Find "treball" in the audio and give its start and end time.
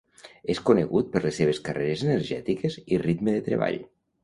3.53-3.81